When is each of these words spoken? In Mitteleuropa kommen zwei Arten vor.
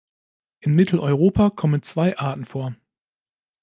In 0.61 0.73
Mitteleuropa 0.73 1.51
kommen 1.51 1.83
zwei 1.83 2.17
Arten 2.17 2.45
vor. 2.45 2.73